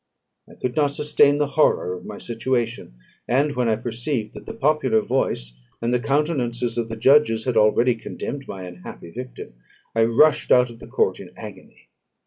I 0.49 0.55
could 0.55 0.75
not 0.75 0.87
sustain 0.89 1.37
the 1.37 1.45
horror 1.53 1.93
of 1.93 2.07
my 2.07 2.17
situation; 2.17 2.95
and 3.27 3.55
when 3.55 3.69
I 3.69 3.75
perceived 3.75 4.33
that 4.33 4.47
the 4.47 4.53
popular 4.55 4.99
voice, 4.99 5.55
and 5.79 5.93
the 5.93 5.99
countenances 5.99 6.75
of 6.75 6.89
the 6.89 6.95
judges, 6.95 7.45
had 7.45 7.55
already 7.55 7.93
condemned 7.93 8.47
my 8.47 8.63
unhappy 8.63 9.11
victim, 9.11 9.53
I 9.95 10.05
rushed 10.05 10.51
out 10.51 10.71
of 10.71 10.79
the 10.79 10.87
court 10.87 11.19
in 11.19 11.29
agony. 11.37 11.89